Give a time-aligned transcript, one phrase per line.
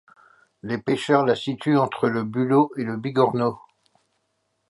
[0.63, 3.61] Les pêcheurs la situent entre le bulot et le bigorneau.